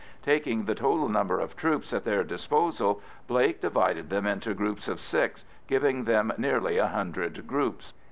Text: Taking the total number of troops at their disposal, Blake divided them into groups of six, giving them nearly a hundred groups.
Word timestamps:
Taking 0.23 0.65
the 0.65 0.73
total 0.73 1.07
number 1.09 1.39
of 1.39 1.55
troops 1.55 1.93
at 1.93 2.05
their 2.05 2.23
disposal, 2.23 3.03
Blake 3.27 3.61
divided 3.61 4.09
them 4.09 4.25
into 4.25 4.55
groups 4.55 4.87
of 4.87 4.99
six, 4.99 5.45
giving 5.67 6.05
them 6.05 6.33
nearly 6.39 6.79
a 6.79 6.87
hundred 6.87 7.45
groups. 7.45 7.93